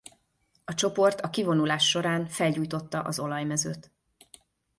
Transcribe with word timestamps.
A 0.65 0.73
csoport 0.73 1.21
a 1.21 1.29
kivonulás 1.29 1.89
során 1.89 2.27
felgyújtotta 2.27 3.01
az 3.01 3.19
olajmezőt. 3.19 3.91